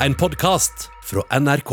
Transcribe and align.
En 0.00 0.14
podkast 0.14 0.90
fra 1.04 1.22
NRK. 1.40 1.70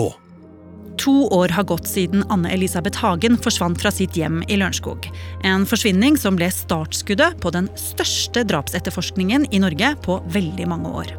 To 0.98 1.12
år 1.36 1.52
har 1.52 1.66
gått 1.68 1.88
siden 1.92 2.22
Anne 2.32 2.54
Elisabeth 2.56 3.02
Hagen 3.04 3.36
forsvant 3.36 3.82
fra 3.82 3.90
sitt 3.92 4.16
hjem 4.16 4.38
i 4.48 4.56
Lørenskog. 4.56 5.10
En 5.44 5.66
forsvinning 5.68 6.16
som 6.16 6.38
ble 6.40 6.48
startskuddet 6.48 7.36
på 7.44 7.52
den 7.52 7.68
største 7.76 8.46
drapsetterforskningen 8.48 9.50
i 9.52 9.60
Norge 9.60 9.90
på 10.06 10.16
veldig 10.32 10.68
mange 10.72 10.94
år. 11.02 11.12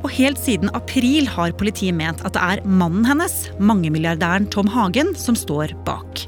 Og 0.00 0.08
helt 0.16 0.40
siden 0.40 0.72
april 0.72 1.28
har 1.28 1.52
politiet 1.60 1.92
ment 1.98 2.24
at 2.24 2.38
det 2.38 2.44
er 2.54 2.62
mannen 2.64 3.04
hennes, 3.04 3.34
mangemilliardæren 3.60 4.48
Tom 4.54 4.70
Hagen, 4.72 5.12
som 5.20 5.36
står 5.36 5.74
bak. 5.84 6.22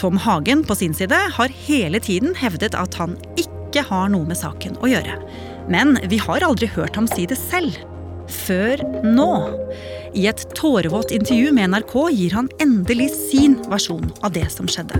Tom 0.00 0.16
Hagen 0.16 0.64
på 0.64 0.78
sin 0.80 0.96
side 0.96 1.18
har 1.36 1.58
hele 1.66 2.00
tiden 2.00 2.32
hevdet 2.40 2.72
at 2.72 2.96
han 2.96 3.18
ikke 3.36 3.84
har 3.90 4.08
noe 4.16 4.24
med 4.24 4.40
saken 4.40 4.80
å 4.80 4.88
gjøre. 4.94 5.20
Men 5.68 5.98
vi 6.08 6.22
har 6.24 6.48
aldri 6.48 6.70
hørt 6.72 6.96
ham 6.96 7.10
si 7.10 7.28
det 7.28 7.36
selv. 7.36 7.76
Før 8.28 8.80
nå. 9.06 9.32
I 10.16 10.26
et 10.30 10.42
tårevått 10.56 11.12
intervju 11.14 11.52
med 11.54 11.70
NRK 11.70 11.94
gir 12.16 12.34
han 12.34 12.48
endelig 12.62 13.10
sin 13.14 13.58
versjon 13.70 14.08
av 14.26 14.32
det 14.34 14.48
som 14.50 14.66
skjedde. 14.70 14.98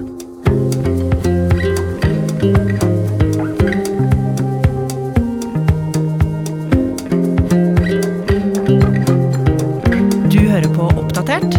Du 10.31 10.41
hører 10.47 10.71
på 10.77 10.91
Oppdatert. 10.95 11.59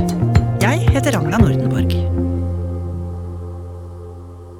Jeg 0.63 0.87
heter 0.93 1.17
Ragna 1.17 1.41
Nordenborg. 1.41 1.97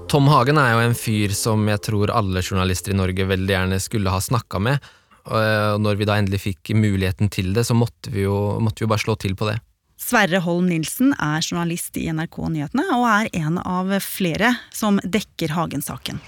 Tom 0.07 0.27
Hagen 0.31 0.57
er 0.59 0.71
jo 0.73 0.83
en 0.85 0.95
fyr 0.95 1.33
som 1.35 1.67
jeg 1.67 1.83
tror 1.83 2.11
alle 2.15 2.41
journalister 2.41 2.93
i 2.95 2.97
Norge 2.97 3.27
veldig 3.27 3.53
gjerne 3.53 3.79
skulle 3.83 4.11
ha 4.11 4.21
snakka 4.23 4.59
med. 4.63 4.79
Og 5.27 5.81
når 5.83 5.99
vi 5.99 6.07
da 6.07 6.17
endelig 6.19 6.41
fikk 6.45 6.71
muligheten 6.77 7.31
til 7.33 7.51
det, 7.55 7.65
så 7.67 7.75
måtte 7.77 8.13
vi 8.13 8.23
jo, 8.23 8.57
måtte 8.63 8.81
vi 8.81 8.87
jo 8.87 8.91
bare 8.93 9.03
slå 9.03 9.17
til 9.19 9.35
på 9.37 9.49
det. 9.49 9.57
Sverre 9.97 10.39
Holm 10.45 10.67
Nilsen 10.69 11.15
er 11.17 11.41
journalist 11.41 11.97
i 11.97 12.05
NRK 12.13 12.37
Nyhetene 12.53 12.85
og 12.93 13.05
er 13.09 13.29
en 13.39 13.57
av 13.63 13.89
flere 14.05 14.53
som 14.75 15.01
dekker 15.01 15.55
Hagen-saken. 15.57 16.21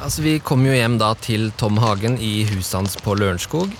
Altså, 0.00 0.24
Vi 0.24 0.38
kom 0.42 0.64
jo 0.66 0.72
hjem 0.74 0.96
da 0.98 1.12
til 1.20 1.50
Tom 1.60 1.78
Hagen 1.78 2.16
i 2.18 2.42
huset 2.48 2.78
hans 2.80 2.96
på 2.98 3.14
Lørenskog. 3.20 3.74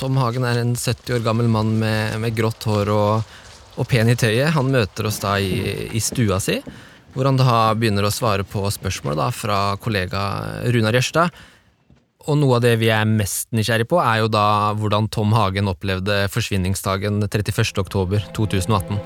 Tom 0.00 0.16
Hagen 0.20 0.44
er 0.48 0.60
en 0.60 0.76
70 0.76 1.16
år 1.18 1.24
gammel 1.24 1.48
mann 1.50 1.72
med, 1.80 2.18
med 2.20 2.36
grått 2.36 2.64
hår 2.68 2.92
og, 2.94 3.32
og 3.76 3.88
pen 3.88 4.12
i 4.12 4.16
tøyet. 4.16 4.52
Han 4.54 4.70
møter 4.72 5.08
oss 5.08 5.18
da 5.24 5.34
i, 5.40 5.88
i 5.90 6.00
stua 6.04 6.38
si, 6.40 6.60
hvor 7.14 7.26
han 7.26 7.40
da 7.40 7.72
begynner 7.74 8.06
å 8.06 8.12
svare 8.14 8.46
på 8.46 8.62
spørsmål 8.70 9.18
da 9.18 9.30
fra 9.34 9.60
kollega 9.82 10.22
Runar 10.68 11.00
Jørstad. 11.00 11.32
Og 12.28 12.36
noe 12.36 12.58
av 12.58 12.64
det 12.64 12.74
vi 12.82 12.90
er 12.92 13.08
mest 13.08 13.48
nysgjerrig 13.56 13.86
på, 13.88 13.96
er 14.02 14.20
jo 14.20 14.28
da 14.28 14.74
hvordan 14.76 15.08
Tom 15.12 15.32
Hagen 15.32 15.70
opplevde 15.72 16.26
forsvinningsdagen 16.28 17.22
31. 17.24 17.80
oktober 17.80 18.26
2018. 18.36 18.98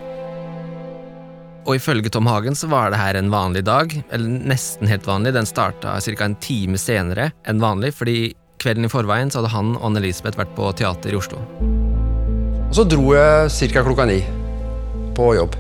Og 1.65 1.79
ifølge 1.79 2.11
Tom 2.13 2.27
Hagen 2.29 2.59
så 2.59 2.69
var 2.69 2.91
det 2.91 2.99
her 2.99 3.17
en 3.17 3.31
vanlig 3.33 3.63
dag, 3.65 3.95
eller 4.13 4.49
nesten 4.51 4.91
helt 4.91 5.07
vanlig. 5.07 5.33
Den 5.37 5.47
starta 5.49 5.95
ca. 6.03 6.25
en 6.25 6.35
time 6.43 6.81
senere 6.81 7.31
enn 7.47 7.63
vanlig, 7.63 7.95
fordi 7.95 8.35
kvelden 8.61 8.89
i 8.89 8.91
forveien 8.91 9.31
så 9.31 9.41
hadde 9.41 9.55
han 9.55 9.77
og 9.77 9.87
Anne-Elisabeth 9.89 10.41
vært 10.41 10.57
på 10.59 10.73
teater 10.77 11.15
i 11.15 11.21
Oslo. 11.21 11.39
Og 12.67 12.75
så 12.75 12.85
dro 12.89 13.15
jeg 13.15 13.71
ca. 13.71 13.87
klokka 13.87 14.09
ni 14.11 14.19
på 15.15 15.31
jobb. 15.39 15.55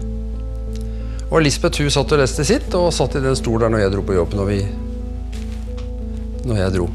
Og 1.31 1.41
Lisbeth 1.43 1.81
hun 1.81 1.91
satt 1.91 2.13
og 2.13 2.21
leste 2.21 2.45
sitt, 2.47 2.67
og 2.75 2.93
satt 2.93 3.15
i 3.15 3.23
den 3.23 3.39
stolen 3.39 3.69
der 3.69 3.73
når 3.73 3.87
jeg 3.87 3.95
dro 3.95 4.05
på 4.11 4.19
jobb. 4.19 4.37
Når, 4.39 4.51
vi, 4.51 4.61
når 6.51 6.63
jeg 6.65 6.77
dro. 6.77 6.91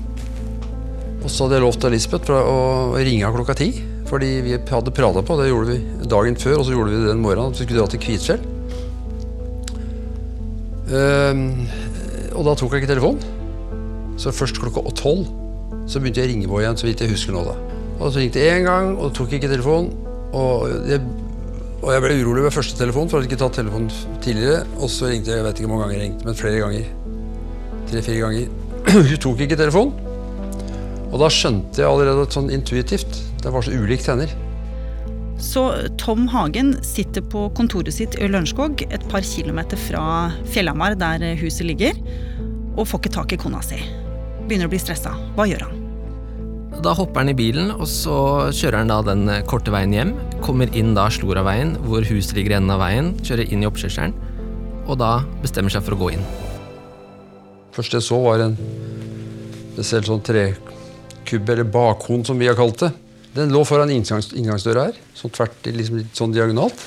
Og 1.20 1.28
så 1.28 1.46
hadde 1.46 1.58
jeg 1.58 1.66
lovt 1.66 1.88
Lisbeth 1.92 2.32
å 2.32 2.60
ringe 2.96 3.32
klokka 3.36 3.58
ti. 3.60 3.72
Fordi 4.10 4.30
vi 4.42 4.56
hadde 4.58 4.94
prata 4.96 5.22
på, 5.22 5.36
det 5.38 5.50
gjorde 5.52 5.76
vi 5.76 6.08
dagen 6.10 6.38
før, 6.40 6.62
og 6.62 6.66
så 6.66 6.74
gjorde 6.74 6.94
vi 6.94 7.02
det 7.02 7.12
den 7.12 7.22
morgenen. 7.22 7.52
At 7.52 7.60
vi 7.60 7.68
skulle 7.68 7.84
dra 7.84 7.92
til 7.92 8.02
Kvitfjell. 8.02 8.48
Ehm, 10.90 11.44
og 12.34 12.48
da 12.48 12.56
tok 12.58 12.74
jeg 12.74 12.84
ikke 12.84 12.94
telefonen. 12.96 13.22
Så 14.20 14.34
først 14.36 14.58
klokka 14.60 14.84
tolv 14.98 15.30
så 15.90 16.02
begynte 16.02 16.22
jeg 16.22 16.30
å 16.30 16.32
ringe 16.34 16.50
på 16.50 16.60
igjen, 16.62 16.78
så 16.78 16.86
vidt 16.86 17.02
jeg 17.02 17.14
husker 17.14 17.34
nå. 17.34 17.44
da. 17.46 17.56
Og 18.00 18.12
så 18.14 18.22
ringte 18.22 18.42
jeg 18.42 18.60
én 18.60 18.68
gang, 18.68 18.92
og 18.98 19.14
tok 19.18 19.34
ikke 19.38 19.50
telefonen. 19.52 19.94
Og 20.38 20.70
jeg, 20.90 21.02
og 21.82 21.94
jeg 21.94 22.04
ble 22.04 22.18
urolig 22.22 22.46
ved 22.46 22.54
første 22.54 22.78
telefon, 22.78 23.10
for 23.10 23.18
jeg 23.18 23.26
hadde 23.26 23.34
ikke 23.34 23.42
tatt 23.44 23.58
telefonen 23.62 23.90
tidligere. 24.24 24.66
Og 24.80 24.92
så 24.94 25.10
ringte 25.10 25.34
jeg 25.34 25.42
jeg 25.42 25.48
vet 25.48 25.62
ikke 25.62 25.70
hvor 25.70 25.78
mange 25.78 25.88
ganger 25.88 25.98
jeg 25.98 26.06
ringte, 26.08 26.30
men 26.30 26.38
flere 26.38 26.62
ganger. 26.66 26.92
Tre-fire 27.90 28.22
ganger. 28.26 28.54
Hun 29.10 29.18
tok 29.26 29.44
ikke 29.46 29.58
telefonen. 29.60 30.09
Og 31.10 31.18
da 31.22 31.30
skjønte 31.34 31.82
jeg 31.82 31.90
allerede 31.90 32.28
sånn 32.30 32.52
intuitivt 32.54 33.24
Det 33.42 33.52
var 33.54 33.66
så 33.66 33.74
ulikt 33.74 34.10
hender. 34.10 34.32
Så 35.40 35.64
Tom 35.98 36.28
Hagen 36.28 36.74
sitter 36.84 37.24
på 37.24 37.46
kontoret 37.56 37.96
sitt 37.96 38.18
i 38.20 38.28
Lørenskog, 38.28 38.82
et 38.92 39.06
par 39.12 39.24
kilometer 39.24 39.80
fra 39.80 40.04
Fjellhamar, 40.52 40.98
der 41.00 41.24
huset 41.40 41.64
ligger, 41.70 41.96
og 42.76 42.90
får 42.90 43.00
ikke 43.00 43.14
tak 43.16 43.36
i 43.36 43.40
kona 43.40 43.62
si. 43.64 43.80
Begynner 44.50 44.68
å 44.68 44.74
bli 44.74 44.82
stressa. 44.84 45.14
Hva 45.38 45.48
gjør 45.48 45.64
han? 45.70 45.80
Da 46.84 46.92
hopper 46.96 47.24
han 47.24 47.32
i 47.32 47.38
bilen, 47.40 47.72
og 47.72 47.88
så 47.88 48.18
kjører 48.52 48.82
han 48.82 48.92
da 48.92 49.00
den 49.08 49.32
korte 49.48 49.72
veien 49.72 49.96
hjem. 49.96 50.12
Kommer 50.44 50.72
inn 50.76 50.92
da 50.96 51.08
Sloraveien, 51.12 51.78
hvor 51.88 52.04
huset 52.08 52.36
ligger 52.36 52.58
i 52.58 52.60
enden 52.60 52.76
av 52.76 52.84
veien. 52.84 53.14
Kjører 53.24 53.48
inn 53.48 53.64
i 53.64 53.70
oppkjørselen, 53.70 54.16
og 54.86 55.00
da 55.00 55.22
bestemmer 55.44 55.72
seg 55.72 55.88
for 55.88 55.96
å 55.96 56.02
gå 56.04 56.14
inn. 56.18 56.28
Først 57.76 57.96
jeg 57.96 58.04
så, 58.04 58.20
var 58.24 58.44
en 58.44 58.60
spesiell 59.74 60.04
sånn 60.08 60.24
trekubbe, 61.30 61.54
eller 61.54 61.64
bakhånd 61.64 62.28
som 62.28 62.40
vi 62.40 62.48
har 62.48 62.56
kalt 62.56 62.80
det. 62.80 62.92
Den 63.34 63.54
lå 63.54 63.62
foran 63.66 63.92
inngangs, 63.94 64.32
inngangsdøra 64.34 64.88
her, 64.90 64.98
sånn 65.14 65.32
tvert, 65.32 65.66
liksom 65.66 66.00
litt 66.02 66.16
sånn 66.18 66.34
diagonalt. 66.34 66.80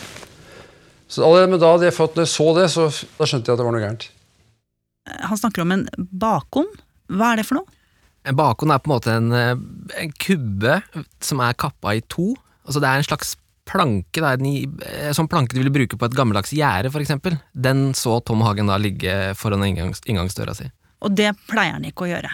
Så 1.08 1.22
allerede 1.24 1.52
med 1.52 1.60
da 1.60 1.74
hadde 1.74 1.86
jeg 1.86 1.94
fått, 1.94 2.16
når 2.16 2.26
jeg 2.26 2.32
så 2.32 2.48
det, 2.56 2.66
så 2.72 2.88
da 3.18 3.28
skjønte 3.28 3.50
jeg 3.50 3.54
at 3.54 3.60
det 3.60 3.66
var 3.66 3.76
noe 3.76 3.84
gærent. 3.84 4.08
Han 5.28 5.38
snakker 5.38 5.62
om 5.62 5.74
en 5.74 5.86
bakhånd. 5.98 6.82
Hva 7.12 7.32
er 7.32 7.42
det 7.42 7.46
for 7.46 7.60
noe? 7.60 7.78
En 8.26 8.38
bakhånd 8.38 8.72
er 8.72 8.80
på 8.82 8.88
en 8.88 8.94
måte 8.94 9.14
en, 9.14 9.30
en 9.34 10.12
kubbe 10.22 10.78
som 11.22 11.42
er 11.42 11.58
kappa 11.58 11.94
i 11.98 12.02
to. 12.06 12.32
Altså 12.64 12.82
Det 12.82 12.90
er 12.90 13.00
en 13.00 13.08
slags 13.08 13.34
planke, 13.68 14.22
da, 14.22 14.32
er 14.34 15.08
en 15.10 15.16
sånn 15.16 15.30
planke 15.30 15.54
du 15.54 15.60
ville 15.60 15.74
bruke 15.74 15.98
på 15.98 16.08
et 16.08 16.16
gammeldags 16.18 16.54
gjerde, 16.54 16.90
f.eks. 16.90 17.38
Den 17.54 17.90
så 17.98 18.18
Tom 18.26 18.42
Hagen 18.46 18.70
da 18.70 18.78
ligge 18.80 19.34
foran 19.38 19.62
inngangs, 19.66 20.02
inngangsdøra 20.08 20.56
si. 20.58 20.70
Og 21.02 21.14
det 21.18 21.32
pleier 21.50 21.76
han 21.76 21.86
ikke 21.86 22.06
å 22.06 22.10
gjøre. 22.10 22.32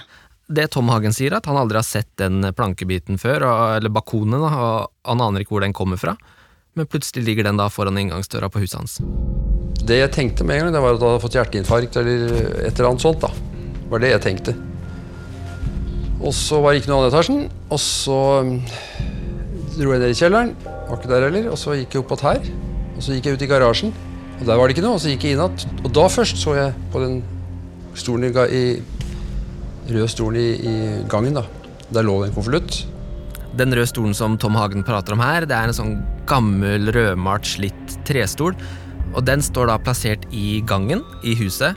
Det 0.49 0.71
Tom 0.73 0.89
Hagen 0.89 1.13
sier, 1.13 1.35
at 1.37 1.45
han 1.45 1.59
aldri 1.61 1.77
har 1.77 1.85
sett 1.85 2.09
den 2.17 2.41
plankebiten 2.57 3.19
før, 3.21 3.45
eller 3.77 3.93
bakonen, 3.93 4.41
og 4.41 4.89
han 5.05 5.21
aner 5.21 5.45
ikke 5.45 5.53
hvor 5.53 5.65
den 5.67 5.77
kommer 5.77 6.01
fra. 6.01 6.15
Men 6.79 6.89
plutselig 6.89 7.27
ligger 7.27 7.45
den 7.49 7.59
da 7.61 7.67
foran 7.69 7.99
inngangsdøra 8.01 8.49
på 8.49 8.63
huset 8.63 8.79
hans. 8.79 8.95
Det 9.85 9.99
jeg 10.01 10.13
tenkte 10.15 10.47
med 10.49 10.57
en 10.57 10.67
gang, 10.69 10.75
det 10.77 10.83
var 10.85 10.97
at 10.97 11.05
han 11.05 11.13
hadde 11.13 11.25
fått 11.25 11.37
hjerteinfarkt 11.37 12.01
eller 12.01 12.25
et 12.65 12.73
eller 12.73 12.89
annet 12.91 13.05
sånt. 13.05 13.21
da. 13.21 13.31
Var 13.93 14.05
det 14.05 14.13
jeg 14.15 14.25
tenkte. 14.25 14.57
Og 16.19 16.35
så 16.35 16.61
var 16.63 16.73
det 16.73 16.83
ikke 16.83 16.93
noe 16.93 17.03
annet 17.03 17.13
i 17.13 17.15
etasjen. 17.15 17.45
Og 17.73 17.81
så 17.83 18.19
dro 19.77 19.93
jeg 19.95 20.03
ned 20.03 20.13
i 20.13 20.19
kjelleren. 20.19 20.53
Var 20.65 20.99
ikke 20.99 21.11
der 21.13 21.27
heller. 21.29 21.49
Og 21.53 21.61
så 21.61 21.77
gikk 21.79 21.97
jeg 21.97 22.05
opp 22.05 22.15
igjen 22.17 22.27
her. 22.29 22.53
Og 22.97 23.05
så 23.05 23.17
gikk 23.17 23.29
jeg 23.29 23.39
ut 23.39 23.45
i 23.45 23.51
garasjen. 23.53 23.93
Og 24.39 24.47
der 24.49 24.61
var 24.61 24.69
det 24.69 24.77
ikke 24.77 24.87
noe. 24.87 24.99
Og 24.99 25.03
så 25.05 25.13
gikk 25.13 25.29
jeg 25.29 25.37
inn 25.37 25.45
igjen. 25.45 25.83
Og 25.85 25.93
da 25.99 26.07
først 26.13 26.41
så 26.41 26.57
jeg 26.59 26.77
på 26.93 27.03
den 27.05 27.21
stolen 27.99 28.29
i 28.49 28.65
røde 29.89 30.09
stolen 30.11 30.41
i, 30.41 30.49
i, 30.59 30.77
gangen. 31.11 31.39
da. 31.39 31.45
Der 31.95 32.07
lå 32.07 32.21
det 32.23 32.31
en 32.31 32.37
konvolutt. 32.37 32.83
Den 33.59 33.73
røde 33.75 33.89
stolen 33.89 34.15
som 34.15 34.37
Tom 34.39 34.59
Hagen 34.59 34.85
prater 34.87 35.17
om 35.17 35.23
her, 35.25 35.47
det 35.49 35.57
er 35.57 35.71
en 35.71 35.77
sånn 35.77 35.97
gammel, 36.29 36.93
rødmalt, 36.95 37.49
slitt 37.49 37.99
trestol. 38.09 38.57
Og 39.17 39.25
den 39.25 39.43
står 39.43 39.71
da 39.71 39.79
plassert 39.81 40.29
i 40.37 40.61
gangen 40.69 41.03
i 41.25 41.35
huset. 41.39 41.77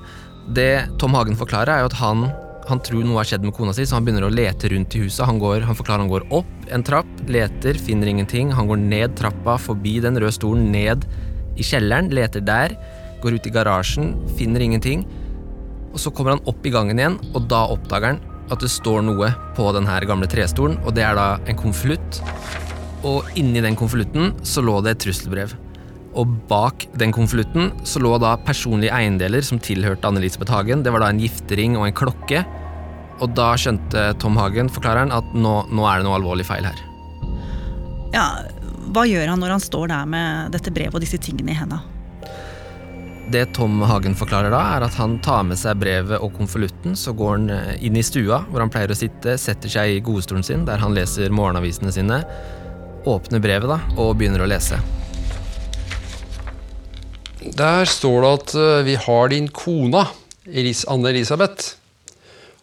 Det 0.56 0.84
Tom 1.00 1.16
Hagen 1.16 1.40
forklarer, 1.40 1.72
er 1.72 1.86
jo 1.86 1.92
at 1.92 2.00
han, 2.02 2.26
han 2.68 2.82
tror 2.84 3.06
noe 3.08 3.22
har 3.22 3.30
skjedd 3.30 3.48
med 3.48 3.56
kona 3.56 3.74
si, 3.76 3.88
så 3.88 3.98
han 3.98 4.08
begynner 4.08 4.28
å 4.28 4.34
lete 4.34 4.72
rundt 4.74 4.98
i 4.98 5.06
huset. 5.06 5.24
Han, 5.30 5.40
går, 5.42 5.64
han 5.68 5.78
forklarer 5.78 6.04
han 6.04 6.12
går 6.12 6.28
opp 6.36 6.72
en 6.72 6.84
trapp, 6.88 7.10
leter, 7.32 7.80
finner 7.80 8.12
ingenting. 8.12 8.52
Han 8.56 8.68
går 8.70 8.80
ned 8.84 9.16
trappa, 9.20 9.58
forbi 9.59 10.00
den 10.03 10.20
røde 10.20 10.35
stolen, 10.35 10.70
ned 10.74 11.08
i 11.59 11.66
kjelleren, 11.66 12.12
leter 12.14 12.44
der. 12.44 12.76
Går 13.24 13.38
ut 13.38 13.47
i 13.47 13.53
garasjen, 13.53 14.14
finner 14.38 14.64
ingenting. 14.64 15.06
Og 15.91 15.99
så 15.99 16.11
kommer 16.16 16.35
han 16.35 16.46
opp 16.47 16.66
i 16.66 16.72
gangen 16.73 16.99
igjen, 16.99 17.17
og 17.35 17.47
da 17.52 17.66
oppdager 17.73 18.14
han 18.14 18.22
at 18.52 18.64
det 18.64 18.72
står 18.72 19.03
noe 19.08 19.32
på 19.55 19.67
den 19.76 19.88
her 19.88 20.03
gamle 20.08 20.28
trestolen, 20.29 20.78
og 20.84 20.96
det 20.96 21.05
er 21.08 21.16
da 21.16 21.28
en 21.47 21.59
konvolutt. 21.59 22.20
Og 23.08 23.28
inni 23.40 23.64
den 23.64 23.78
konvolutten 23.79 24.34
så 24.46 24.64
lå 24.64 24.79
det 24.84 24.96
et 24.96 25.03
trusselbrev. 25.05 25.53
Og 26.20 26.34
bak 26.49 26.84
den 26.99 27.14
konvolutten 27.16 27.72
så 27.88 28.02
lå 28.03 28.17
da 28.20 28.34
personlige 28.43 28.93
eiendeler 28.93 29.46
som 29.47 29.61
tilhørte 29.64 30.09
Anne-Elisabeth 30.09 30.52
Hagen. 30.52 30.84
Det 30.84 30.91
var 30.91 31.05
da 31.05 31.11
en 31.14 31.22
giftering 31.23 31.78
og 31.79 31.88
en 31.88 31.96
klokke. 31.96 32.44
Og 33.23 33.32
da 33.37 33.53
skjønte 33.59 34.09
Tom 34.20 34.35
Hagen, 34.40 34.70
forklareren, 34.73 35.14
at 35.16 35.35
nå, 35.37 35.53
nå 35.72 35.87
er 35.87 36.02
det 36.02 36.08
noe 36.09 36.17
alvorlig 36.20 36.47
feil 36.47 36.67
her. 36.67 36.84
Ja, 38.11 38.28
Hva 38.91 39.05
gjør 39.08 39.29
han 39.32 39.40
når 39.40 39.53
han 39.55 39.64
står 39.64 39.87
der 39.87 40.08
med 40.09 40.52
dette 40.52 40.73
brevet 40.76 40.97
og 40.97 41.03
disse 41.03 41.20
tingene 41.22 41.53
i 41.53 41.55
henda? 41.55 41.79
Det 43.32 43.46
Tom 43.56 43.80
Hagen 43.88 44.16
forklarer 44.18 44.52
da, 44.52 44.60
er 44.76 44.84
at 44.84 44.96
han 45.00 45.14
tar 45.24 45.46
med 45.48 45.60
seg 45.60 45.78
brevet 45.80 46.20
og 46.20 46.34
konvolutten, 46.36 46.98
så 47.00 47.14
går 47.16 47.38
han 47.38 47.78
inn 47.80 47.96
i 47.96 48.04
stua 48.04 48.42
hvor 48.50 48.60
han 48.60 48.72
pleier 48.74 48.92
å 48.92 48.98
sitte, 48.98 49.38
setter 49.40 49.72
seg 49.72 49.94
i 49.94 50.02
godstolen 50.04 50.44
sin 50.44 50.66
der 50.68 50.82
han 50.82 50.98
leser 50.98 51.32
morgenavisene 51.32 51.94
sine. 51.96 52.24
åpner 53.08 53.40
brevet 53.40 53.72
da, 53.72 53.80
og 53.96 54.18
begynner 54.20 54.44
å 54.44 54.50
lese. 54.52 54.82
Der 57.42 57.88
står 57.90 58.22
det 58.22 58.34
at 58.36 58.56
eh, 58.60 58.84
vi 58.86 58.96
har 59.06 59.32
din 59.32 59.48
kona, 59.48 60.04
Anne 60.46 61.10
Elisabeth. 61.10 61.76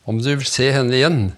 Om 0.05 0.21
du 0.23 0.35
vil 0.37 0.47
se 0.47 0.69
henne 0.75 0.95
igjen. 0.95 1.33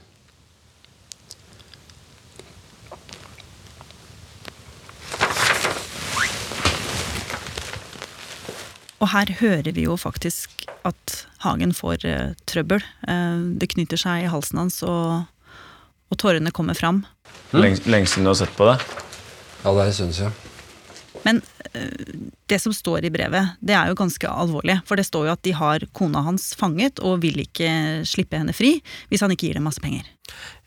Og 9.00 9.08
her 9.14 9.32
hører 9.40 9.72
vi 9.72 9.86
jo 9.86 9.96
faktisk 9.96 10.66
at 10.84 11.16
Hagen 11.40 11.72
får 11.76 12.04
eh, 12.08 12.32
trøbbel. 12.48 12.82
Eh, 13.08 13.40
det 13.60 13.70
knyter 13.72 14.00
seg 14.00 14.26
i 14.26 14.32
halsen 14.32 14.60
hans, 14.60 14.82
og, 14.84 15.24
og 16.12 16.20
tårene 16.20 16.52
kommer 16.52 16.76
fram. 16.76 17.04
Lenge, 17.56 17.80
lenge 17.88 18.10
siden 18.10 18.28
du 18.28 18.34
har 18.34 18.40
sett 18.42 18.52
på 18.58 18.68
det? 18.68 18.76
Ja, 19.64 19.72
det 19.72 19.80
er 19.80 19.86
en 19.86 19.96
stund 19.96 20.16
siden. 20.18 20.36
Men 21.24 21.40
eh, 21.72 22.12
det 22.48 22.60
som 22.60 22.76
står 22.76 23.08
i 23.08 23.12
brevet, 23.12 23.56
det 23.64 23.76
er 23.76 23.88
jo 23.88 23.98
ganske 23.98 24.28
alvorlig. 24.28 24.80
For 24.88 25.00
det 25.00 25.08
står 25.08 25.28
jo 25.28 25.34
at 25.34 25.44
de 25.48 25.56
har 25.56 25.88
kona 25.96 26.24
hans 26.28 26.50
fanget 26.60 27.00
og 27.00 27.22
vil 27.24 27.40
ikke 27.44 28.04
slippe 28.08 28.40
henne 28.40 28.56
fri 28.56 28.76
hvis 29.08 29.24
han 29.24 29.32
ikke 29.32 29.48
gir 29.48 29.60
dem 29.60 29.68
masse 29.68 29.82
penger. 29.82 30.04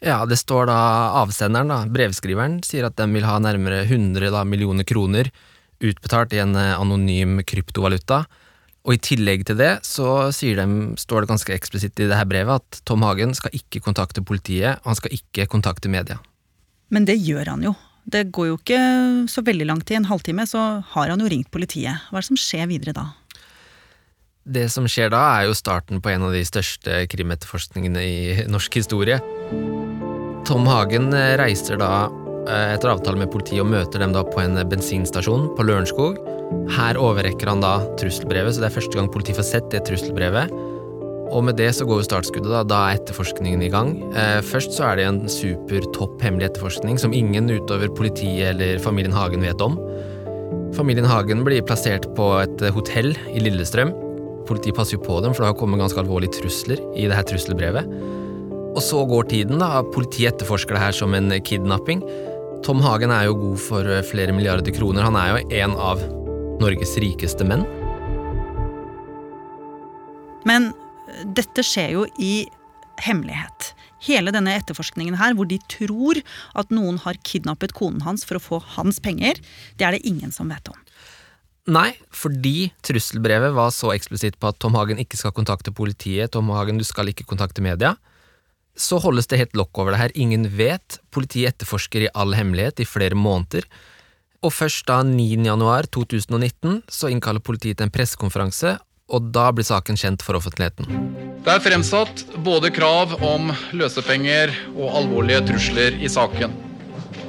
Ja, 0.04 0.24
det 0.28 0.42
står 0.42 0.68
da 0.68 0.78
avsenderen, 1.22 1.72
da, 1.72 1.84
brevskriveren, 1.88 2.60
sier 2.66 2.90
at 2.90 2.98
de 3.00 3.08
vil 3.14 3.30
ha 3.30 3.38
nærmere 3.42 3.86
100 3.86 4.34
da, 4.34 4.42
millioner 4.48 4.90
kroner 4.90 5.30
utbetalt 5.84 6.34
i 6.36 6.42
en 6.44 6.56
eh, 6.60 6.74
anonym 6.78 7.42
kryptovaluta. 7.48 8.24
Og 8.84 8.98
i 8.98 9.00
tillegg 9.00 9.46
til 9.48 9.60
det 9.60 9.78
så 9.88 10.28
de, 10.36 10.68
står 11.00 11.24
det 11.24 11.32
ganske 11.32 11.56
eksplisitt 11.56 12.02
i 12.04 12.10
det 12.10 12.20
her 12.20 12.28
brevet 12.28 12.60
at 12.60 12.82
Tom 12.88 13.06
Hagen 13.08 13.32
skal 13.38 13.56
ikke 13.56 13.80
kontakte 13.86 14.24
politiet, 14.26 14.82
og 14.84 14.92
han 14.92 15.00
skal 15.00 15.16
ikke 15.16 15.48
kontakte 15.52 15.92
media. 15.92 16.20
Men 16.92 17.08
det 17.08 17.16
gjør 17.24 17.54
han 17.54 17.64
jo. 17.64 17.74
Det 18.04 18.26
går 18.36 18.50
jo 18.50 18.58
ikke 18.60 18.80
så 19.32 19.44
veldig 19.48 19.70
lang 19.70 19.82
tid, 19.82 20.02
en 20.02 20.10
halvtime, 20.10 20.44
så 20.50 20.84
har 20.92 21.14
han 21.14 21.24
jo 21.24 21.30
ringt 21.32 21.52
politiet. 21.56 22.04
Hva 22.10 22.20
er 22.20 22.26
det 22.26 22.32
som 22.34 22.40
skjer 22.40 22.68
videre 22.68 22.96
da? 22.98 23.06
Det 24.44 24.66
som 24.68 24.84
skjer 24.92 25.14
da, 25.14 25.22
er 25.38 25.48
jo 25.48 25.56
starten 25.56 26.02
på 26.04 26.12
en 26.12 26.28
av 26.28 26.36
de 26.36 26.44
største 26.44 27.06
krimetterforskningene 27.14 28.04
i 28.04 28.18
norsk 28.52 28.76
historie. 28.82 29.22
Tom 30.44 30.68
Hagen 30.68 31.14
eh, 31.16 31.38
reiser 31.40 31.80
da 31.80 32.10
etter 32.50 32.92
avtale 32.92 33.20
med 33.20 33.32
politiet 33.34 33.64
og 33.64 33.72
møter 33.72 34.04
dem 34.04 34.14
da 34.16 34.24
på 34.28 34.42
en 34.44 34.60
bensinstasjon 34.70 35.50
på 35.58 35.66
Lørenskog. 35.68 36.20
Her 36.76 37.00
overrekker 37.00 37.50
han 37.50 37.64
da 37.64 37.80
trusselbrevet, 38.00 38.56
så 38.56 38.64
det 38.64 38.70
er 38.70 38.78
første 38.78 39.00
gang 39.00 39.10
politiet 39.12 39.40
får 39.40 39.50
sett 39.50 39.72
det 39.74 39.84
trusselbrevet. 39.88 40.54
Og 41.34 41.42
med 41.48 41.58
det 41.58 41.72
så 41.74 41.86
går 41.90 42.02
jo 42.02 42.06
startskuddet, 42.06 42.52
da. 42.52 42.62
Da 42.68 42.80
er 42.86 43.00
etterforskningen 43.00 43.64
i 43.66 43.72
gang. 43.74 43.96
Eh, 44.14 44.40
først 44.46 44.76
så 44.78 44.92
er 44.92 45.00
det 45.00 45.08
en 45.08 45.22
super 45.32 45.86
topp 45.96 46.22
hemmelig 46.22 46.52
etterforskning 46.52 47.00
som 47.02 47.16
ingen 47.16 47.50
utover 47.50 47.90
politiet 47.98 48.52
eller 48.52 48.82
familien 48.84 49.16
Hagen 49.16 49.46
vet 49.46 49.64
om. 49.66 49.80
Familien 50.78 51.08
Hagen 51.10 51.44
blir 51.46 51.66
plassert 51.66 52.06
på 52.18 52.28
et 52.42 52.62
hotell 52.76 53.14
i 53.34 53.42
Lillestrøm. 53.42 53.94
Politiet 54.46 54.78
passer 54.78 54.98
jo 54.98 55.06
på 55.06 55.20
dem, 55.24 55.34
for 55.34 55.44
det 55.44 55.54
har 55.54 55.58
kommet 55.58 55.82
ganske 55.82 56.02
alvorlige 56.02 56.36
trusler 56.38 56.82
i 56.94 57.08
det 57.08 57.18
her 57.18 57.26
trusselbrevet. 57.30 57.90
Og 58.74 58.82
så 58.82 59.02
går 59.06 59.30
tiden, 59.30 59.62
da. 59.62 59.82
Politiet 59.94 60.36
etterforsker 60.36 60.78
det 60.78 60.84
her 60.84 60.96
som 60.98 61.14
en 61.18 61.34
kidnapping. 61.46 62.02
Tom 62.64 62.80
Hagen 62.80 63.12
er 63.12 63.26
jo 63.28 63.36
god 63.36 63.60
for 63.60 63.88
eh, 63.92 64.04
flere 64.08 64.32
milliarder 64.36 64.72
kroner. 64.72 65.04
Han 65.04 65.18
er 65.20 65.32
jo 65.34 65.62
en 65.64 65.74
av 65.76 66.04
Norges 66.64 66.94
rikeste 67.02 67.44
menn. 67.48 67.66
Men 70.48 70.70
eh, 70.72 71.26
dette 71.36 71.66
skjer 71.68 71.98
jo 71.98 72.06
i 72.24 72.46
hemmelighet. 73.04 73.74
Hele 74.08 74.32
denne 74.36 74.56
etterforskningen 74.56 75.20
her, 75.20 75.36
hvor 75.36 75.50
de 75.50 75.60
tror 75.72 76.22
at 76.60 76.72
noen 76.72 77.02
har 77.04 77.20
kidnappet 77.28 77.76
konen 77.76 78.04
hans 78.08 78.24
for 78.28 78.40
å 78.40 78.44
få 78.44 78.62
hans 78.78 79.02
penger, 79.04 79.44
det 79.76 79.88
er 79.88 79.98
det 79.98 80.08
ingen 80.08 80.32
som 80.32 80.52
vet 80.52 80.72
om. 80.72 80.80
Nei, 81.74 81.94
fordi 82.12 82.72
trusselbrevet 82.84 83.52
var 83.56 83.76
så 83.76 83.92
eksplisitt 83.92 84.40
på 84.40 84.52
at 84.52 84.60
Tom 84.64 84.76
Hagen 84.80 85.00
ikke 85.04 85.20
skal 85.20 85.36
kontakte 85.36 85.76
politiet, 85.76 86.32
Tom 86.32 86.52
Hagen, 86.56 86.80
du 86.80 86.88
skal 86.88 87.12
ikke 87.12 87.28
kontakte 87.28 87.64
media, 87.64 87.96
så 88.76 89.00
holdes 89.02 89.30
det 89.30 89.40
helt 89.42 89.58
lokk 89.58 89.78
over 89.80 89.94
det 89.94 90.02
her. 90.02 90.14
Ingen 90.16 90.48
vet. 90.58 91.00
Politiet 91.14 91.54
etterforsker 91.54 92.08
i 92.08 92.14
all 92.14 92.34
hemmelighet 92.38 92.82
i 92.82 92.90
flere 92.90 93.18
måneder. 93.18 93.68
Og 94.44 94.52
først 94.52 94.88
da 94.90 95.00
9. 95.08 95.28
januar 95.46 95.88
2019 95.88 96.82
så 96.92 97.12
innkaller 97.12 97.44
politiet 97.44 97.80
til 97.80 97.88
en 97.88 97.94
pressekonferanse, 97.94 98.76
og 99.14 99.30
da 99.36 99.50
blir 99.56 99.68
saken 99.68 100.00
kjent 100.00 100.24
for 100.26 100.36
offentligheten. 100.40 100.90
Det 101.44 101.52
er 101.52 101.64
fremsatt 101.64 102.24
både 102.44 102.72
krav 102.72 103.18
om 103.24 103.52
løsepenger 103.76 104.52
og 104.74 104.98
alvorlige 105.02 105.44
trusler 105.52 105.98
i 106.00 106.12
saken. 106.12 106.54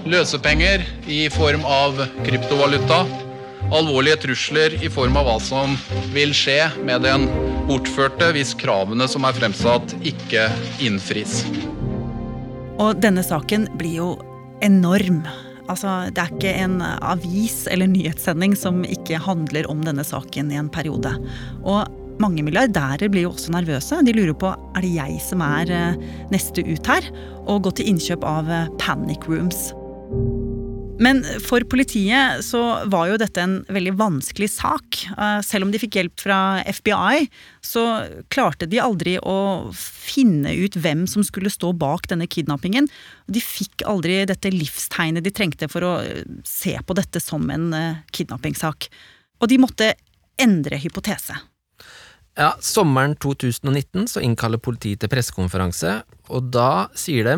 Løsepenger 0.06 0.85
i 1.11 1.25
form 1.35 1.64
av 1.67 1.99
kryptovaluta. 2.26 3.05
Alvorlige 3.75 4.20
trusler 4.26 4.76
i 4.85 4.90
form 4.93 5.17
av 5.19 5.26
hva 5.29 5.38
som 5.43 5.75
vil 6.14 6.35
skje 6.37 6.61
med 6.85 7.06
den 7.06 7.26
bortførte 7.69 8.28
hvis 8.37 8.52
kravene 8.61 9.06
som 9.11 9.25
er 9.26 9.37
fremsatt, 9.37 9.96
ikke 10.06 10.49
innfris. 10.84 11.43
Og 12.82 12.99
denne 13.00 13.25
saken 13.25 13.69
blir 13.78 13.99
jo 14.00 14.08
enorm. 14.64 15.22
Altså, 15.70 16.11
det 16.12 16.20
er 16.20 16.32
ikke 16.34 16.55
en 16.61 16.81
avis 16.84 17.62
eller 17.72 17.88
nyhetssending 17.88 18.56
som 18.58 18.82
ikke 18.84 19.20
handler 19.22 19.69
om 19.70 19.84
denne 19.87 20.05
saken 20.05 20.52
i 20.52 20.58
en 20.61 20.72
periode. 20.72 21.14
Og 21.64 21.87
mange 22.22 22.44
milliardærer 22.46 23.08
blir 23.11 23.26
jo 23.26 23.32
også 23.32 23.55
nervøse. 23.55 24.02
De 24.06 24.14
lurer 24.14 24.37
på 24.38 24.52
er 24.52 24.84
det 24.84 24.93
jeg 24.94 25.22
som 25.25 25.43
er 25.44 25.72
eh, 25.72 26.02
neste 26.34 26.62
ut 26.66 26.90
her, 26.90 27.08
og 27.46 27.64
gå 27.64 27.75
til 27.78 27.94
innkjøp 27.94 28.26
av 28.28 28.52
eh, 28.52 28.69
panic 28.82 29.26
rooms. 29.31 29.72
Men 31.02 31.25
for 31.43 31.64
politiet 31.67 32.44
så 32.46 32.61
var 32.91 33.08
jo 33.11 33.19
dette 33.19 33.43
en 33.43 33.56
veldig 33.73 33.94
vanskelig 33.99 34.49
sak. 34.55 35.00
Eh, 35.11 35.41
selv 35.43 35.67
om 35.67 35.73
de 35.75 35.81
fikk 35.82 35.99
hjelp 35.99 36.23
fra 36.23 36.38
FBI, 36.69 37.26
så 37.64 37.85
klarte 38.32 38.69
de 38.70 38.79
aldri 38.82 39.17
å 39.19 39.73
finne 39.75 40.55
ut 40.55 40.79
hvem 40.79 41.02
som 41.11 41.26
skulle 41.26 41.52
stå 41.52 41.73
bak 41.81 42.06
denne 42.12 42.29
kidnappingen. 42.31 42.87
De 43.26 43.43
fikk 43.43 43.82
aldri 43.91 44.20
dette 44.31 44.55
livstegnet 44.55 45.26
de 45.26 45.35
trengte 45.35 45.69
for 45.73 45.88
å 45.88 45.94
se 46.46 46.76
på 46.79 46.97
dette 46.99 47.23
som 47.23 47.50
en 47.50 47.73
kidnappingssak. 48.14 48.88
Og 49.43 49.50
de 49.50 49.58
måtte 49.61 49.94
endre 50.40 50.79
hypotese. 50.79 51.37
Ja, 52.38 52.55
Sommeren 52.62 53.14
2019 53.23 54.08
så 54.11 54.23
innkaller 54.23 54.58
politiet 54.62 55.02
til 55.02 55.11
pressekonferanse, 55.11 56.00
og 56.35 56.50
da 56.55 56.88
sier 56.99 57.29
de 57.29 57.37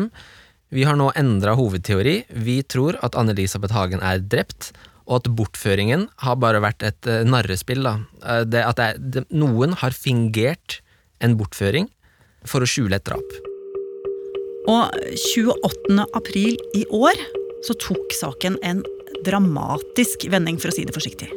vi 0.73 0.83
har 0.83 0.97
nå 0.99 1.11
endra 1.15 1.55
hovedteori. 1.55 2.17
Vi 2.43 2.59
tror 2.67 2.97
at 3.05 3.15
Anne-Elisabeth 3.19 3.75
Hagen 3.75 4.03
er 4.03 4.19
drept, 4.19 4.73
og 5.07 5.21
at 5.21 5.29
bortføringen 5.39 6.07
har 6.23 6.39
bare 6.41 6.59
vært 6.63 6.83
et 6.83 7.07
uh, 7.07 7.23
narrespill. 7.27 7.85
Da. 7.85 7.93
Uh, 8.23 8.43
det, 8.43 8.63
at 8.67 8.81
det, 8.81 8.89
det, 9.15 9.23
noen 9.31 9.77
har 9.79 9.95
fingert 9.95 10.81
en 11.23 11.37
bortføring 11.39 11.87
for 12.47 12.63
å 12.63 12.69
skjule 12.69 12.99
et 12.99 13.07
drap. 13.07 13.37
Og 14.67 14.91
28. 15.15 16.03
april 16.19 16.59
i 16.75 16.83
år 16.91 17.15
så 17.63 17.75
tok 17.79 18.11
saken 18.13 18.59
en 18.67 18.83
dramatisk 19.25 20.27
vending, 20.29 20.59
for 20.59 20.69
å 20.69 20.75
si 20.75 20.83
det 20.85 20.95
forsiktig. 20.95 21.31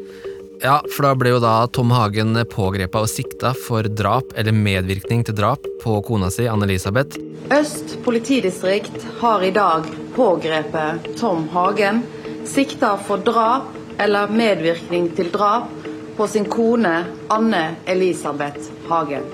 Ja, 0.63 0.83
for 0.93 1.07
da 1.07 1.15
ble 1.17 1.31
jo 1.33 1.39
da 1.41 1.55
Tom 1.73 1.89
Hagen 1.95 2.37
pågrepet 2.53 3.01
og 3.01 3.09
sikta 3.09 3.55
for 3.57 3.87
drap 3.97 4.35
eller 4.37 4.53
medvirkning 4.53 5.23
til 5.25 5.33
drap 5.39 5.65
på 5.81 5.95
kona 6.05 6.29
si, 6.29 6.45
Anne-Elisabeth. 6.53 7.17
Øst 7.57 7.95
politidistrikt 8.05 9.07
har 9.23 9.41
i 9.41 9.55
dag 9.57 9.87
pågrepet 10.13 11.15
Tom 11.17 11.47
Hagen, 11.55 12.03
sikta 12.45 12.99
for 13.07 13.25
drap 13.25 13.71
eller 14.01 14.29
medvirkning 14.29 15.09
til 15.17 15.31
drap 15.33 15.71
på 16.19 16.27
sin 16.29 16.45
kone 16.53 16.93
Anne-Elisabeth 17.33 18.69
Hagen. 18.91 19.25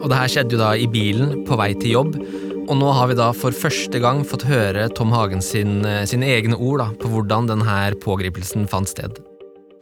Og 0.00 0.08
det 0.10 0.18
her 0.18 0.32
skjedde 0.32 0.56
jo 0.56 0.62
da 0.64 0.72
i 0.74 0.88
bilen 0.90 1.44
på 1.46 1.60
vei 1.60 1.70
til 1.78 1.94
jobb. 1.94 2.18
Og 2.64 2.74
nå 2.80 2.90
har 2.96 3.12
vi 3.12 3.18
da 3.20 3.28
for 3.36 3.54
første 3.54 4.00
gang 4.02 4.24
fått 4.26 4.48
høre 4.48 4.88
Tom 4.98 5.14
Hagen 5.14 5.44
sin, 5.44 5.78
sine 6.10 6.32
egne 6.34 6.58
ord 6.58 6.82
da, 6.82 6.88
på 6.98 7.12
hvordan 7.12 7.46
denne 7.52 7.78
pågripelsen 8.02 8.66
fant 8.72 8.90
sted. 8.90 9.22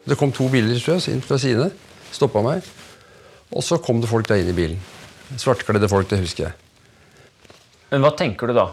Det 0.08 0.18
kom 0.18 0.32
to 0.34 0.48
biler 0.50 0.78
tror 0.82 0.98
jeg, 0.98 1.14
inn 1.14 1.22
fra 1.24 1.38
sidene. 1.38 1.70
stoppa 2.12 2.42
meg. 2.44 2.64
Og 3.52 3.62
så 3.64 3.78
kom 3.80 4.00
det 4.00 4.10
folk 4.10 4.28
der 4.28 4.42
inn 4.42 4.50
i 4.50 4.56
bilen. 4.56 4.80
Svartkledde 5.40 5.88
folk, 5.88 6.08
det 6.10 6.20
husker 6.20 6.48
jeg. 6.48 6.54
Men 7.92 8.04
hva 8.04 8.12
tenker 8.16 8.48
du 8.48 8.56
da, 8.56 8.66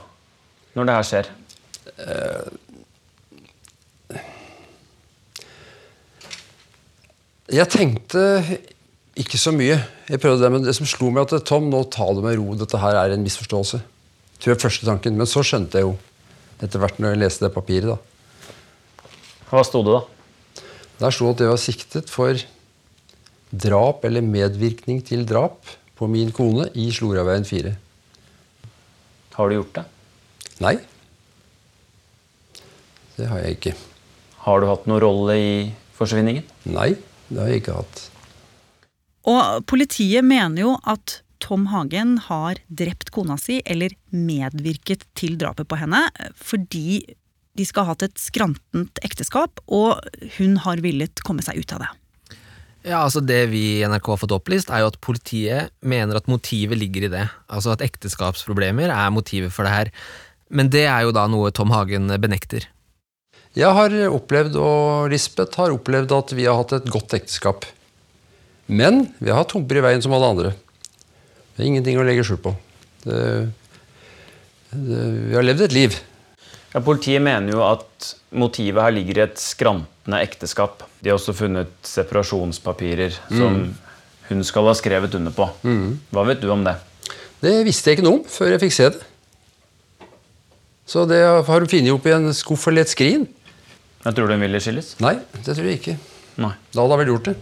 når 0.75 0.87
det 0.87 0.95
her 0.95 1.07
skjer? 1.07 1.29
Uh, 1.99 2.47
jeg 7.51 7.67
tenkte 7.71 8.23
ikke 9.19 9.39
så 9.41 9.51
mye. 9.55 9.79
Jeg 10.07 10.21
prøvde 10.23 10.43
det, 10.45 10.51
Men 10.51 10.63
det 10.63 10.75
som 10.77 10.87
slo 10.87 11.09
meg, 11.11 11.27
at 11.27 11.45
Tom, 11.47 11.67
nå 11.71 11.83
ta 11.91 12.07
det 12.15 12.23
med 12.23 12.37
ro. 12.39 12.55
Dette 12.55 12.79
her 12.79 12.95
er 12.95 13.15
en 13.15 13.25
misforståelse. 13.25 13.81
Tror 14.39 14.53
jeg 14.53 14.61
første 14.61 14.87
tanken. 14.87 15.17
Men 15.19 15.27
så 15.27 15.43
skjønte 15.43 15.81
jeg 15.81 15.89
jo 15.89 15.97
etter 16.63 16.79
hvert 16.79 16.99
når 16.99 17.13
jeg 17.13 17.21
leste 17.23 17.45
det 17.45 17.55
papiret. 17.55 17.89
da. 17.91 17.97
Hva 19.49 19.63
sto 19.67 19.83
det, 19.83 19.97
da? 19.97 20.18
Der 20.99 21.13
sto 21.15 21.29
at 21.31 21.39
jeg 21.39 21.51
var 21.51 21.61
siktet 21.61 22.09
for 22.11 22.35
drap 23.49 24.03
eller 24.07 24.25
medvirkning 24.25 24.99
til 25.07 25.23
drap 25.27 25.63
på 25.95 26.07
min 26.11 26.33
kone 26.35 26.67
i 26.75 26.89
Sloraveien 26.95 27.47
4. 27.47 27.71
Har 29.35 29.49
du 29.49 29.55
gjort 29.55 29.77
det? 29.79 29.85
Nei. 30.59 30.75
Det 33.15 33.29
har 33.31 33.39
jeg 33.43 33.55
ikke. 33.57 33.75
Har 34.43 34.59
du 34.59 34.67
hatt 34.67 34.87
noen 34.87 35.03
rolle 35.03 35.37
i 35.39 35.53
forsvinningen? 35.95 36.43
Nei, 36.71 36.91
det 37.29 37.39
har 37.39 37.51
jeg 37.51 37.63
ikke 37.63 37.79
hatt. 37.79 38.03
Og 39.29 39.63
politiet 39.67 40.25
mener 40.27 40.65
jo 40.65 40.75
at 40.87 41.21
Tom 41.39 41.69
Hagen 41.71 42.17
har 42.27 42.59
drept 42.67 43.13
kona 43.15 43.37
si, 43.39 43.61
eller 43.63 43.95
medvirket 44.11 45.05
til 45.15 45.37
drapet 45.39 45.69
på 45.71 45.79
henne, 45.79 46.03
fordi 46.35 47.01
de 47.59 47.65
skal 47.67 47.85
ha 47.85 47.93
hatt 47.93 48.05
et 48.07 48.19
skrantent 48.19 49.01
ekteskap, 49.05 49.59
og 49.67 49.99
hun 50.37 50.55
har 50.63 50.79
villet 50.83 51.23
komme 51.27 51.43
seg 51.43 51.59
ut 51.59 51.75
av 51.75 51.83
det. 51.83 51.89
Ja, 52.87 53.01
altså 53.03 53.19
Det 53.19 53.41
vi 53.51 53.81
i 53.81 53.85
NRK 53.87 54.13
har 54.13 54.21
fått 54.21 54.33
opplyst, 54.33 54.71
er 54.71 54.85
jo 54.85 54.91
at 54.93 54.99
politiet 55.03 55.73
mener 55.83 56.15
at 56.15 56.29
motivet 56.31 56.79
ligger 56.79 57.05
i 57.05 57.11
det. 57.11 57.25
Altså 57.51 57.73
at 57.75 57.83
ekteskapsproblemer 57.83 58.93
er 58.95 59.11
motivet 59.11 59.51
for 59.51 59.67
det 59.67 59.73
her. 59.75 59.91
Men 60.49 60.71
det 60.71 60.85
er 60.87 61.03
jo 61.05 61.13
da 61.15 61.27
noe 61.29 61.51
Tom 61.51 61.73
Hagen 61.75 62.07
benekter. 62.23 62.69
Jeg 63.57 63.75
har 63.75 63.93
opplevd, 64.13 64.55
og 64.61 65.11
Lisbeth 65.11 65.59
har 65.59 65.75
opplevd, 65.75 66.13
at 66.15 66.33
vi 66.37 66.47
har 66.47 66.57
hatt 66.57 66.77
et 66.77 66.89
godt 66.93 67.17
ekteskap. 67.17 67.67
Men 68.69 69.07
vi 69.19 69.31
har 69.31 69.41
hatt 69.41 69.55
humper 69.57 69.81
i 69.81 69.83
veien 69.83 70.03
som 70.05 70.13
alle 70.15 70.31
andre. 70.31 70.51
Det 71.57 71.65
er 71.65 71.71
ingenting 71.71 71.99
å 71.99 72.05
legge 72.07 72.23
skjul 72.23 72.39
på. 72.39 72.53
Det, 73.03 73.19
det, 74.71 75.01
vi 75.27 75.35
har 75.35 75.43
levd 75.43 75.65
et 75.65 75.75
liv. 75.75 75.97
Ja, 76.73 76.79
Politiet 76.85 77.21
mener 77.25 77.55
jo 77.55 77.63
at 77.65 78.11
motivet 78.37 78.83
her 78.83 78.93
ligger 78.93 79.17
i 79.17 79.23
et 79.25 79.39
skrantende 79.41 80.19
ekteskap. 80.21 80.83
De 81.01 81.09
har 81.09 81.17
også 81.17 81.33
funnet 81.33 81.71
separasjonspapirer 81.87 83.15
som 83.31 83.61
hun 84.29 84.43
skal 84.45 84.67
ha 84.69 84.75
skrevet 84.77 85.15
under 85.17 85.33
på. 85.33 85.47
Hva 86.13 86.25
vet 86.29 86.43
du 86.43 86.49
om 86.53 86.61
det? 86.67 86.75
Det 87.41 87.55
visste 87.65 87.89
jeg 87.89 87.97
ikke 87.97 88.05
noe 88.05 88.19
om 88.19 88.25
før 88.29 88.53
jeg 88.53 88.61
fikk 88.67 88.75
se 88.75 88.89
det. 88.93 89.01
Så 90.89 91.05
det 91.09 91.19
har 91.25 91.45
hun 91.45 91.69
funnet 91.69 91.93
opp 91.93 92.05
i 92.09 92.13
en 92.15 92.29
skuff 92.37 92.67
eller 92.69 92.85
et 92.85 92.93
skrin. 92.93 93.25
Jeg 94.05 94.15
tror 94.15 94.29
du 94.29 94.33
hun 94.37 94.41
ville 94.45 94.61
skilles? 94.63 94.93
Nei, 95.03 95.15
det 95.45 95.53
tror 95.55 95.65
jeg 95.69 95.81
ikke. 95.81 95.97
Nei. 96.39 96.53
Da 96.73 96.83
hadde 96.85 96.95
hun 96.95 97.01
vel 97.03 97.11
gjort 97.15 97.31
det. 97.31 97.37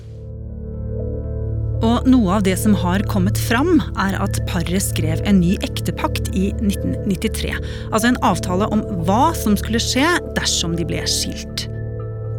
Og 1.86 2.08
noe 2.10 2.38
av 2.40 2.46
det 2.48 2.56
som 2.58 2.74
har 2.78 3.04
kommet 3.12 3.38
fram, 3.38 3.78
er 4.02 4.16
at 4.18 4.40
paret 4.50 4.82
skrev 4.82 5.22
en 5.30 5.42
ny 5.44 5.54
ektepakt 5.66 6.32
i 6.34 6.50
1993. 6.58 7.54
Altså 7.92 8.10
en 8.10 8.22
avtale 8.26 8.70
om 8.74 8.82
hva 9.06 9.30
som 9.38 9.58
skulle 9.60 9.82
skje 9.84 10.08
dersom 10.38 10.78
de 10.78 10.88
ble 10.88 11.04
skilt. 11.10 11.68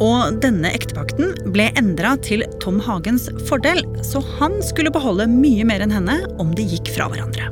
Og 0.02 0.38
denne 0.42 0.70
ektepakten 0.74 1.34
ble 1.54 1.68
endra 1.78 2.16
til 2.22 2.44
Tom 2.62 2.78
Hagens 2.82 3.28
fordel, 3.50 3.82
så 4.06 4.22
han 4.38 4.58
skulle 4.66 4.94
beholde 4.94 5.30
mye 5.30 5.66
mer 5.66 5.82
enn 5.86 5.94
henne 5.94 6.20
om 6.42 6.54
de 6.58 6.66
gikk 6.74 6.92
fra 6.94 7.10
hverandre. 7.10 7.50